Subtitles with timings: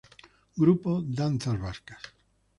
[0.61, 2.01] Grupo Danzas vascas.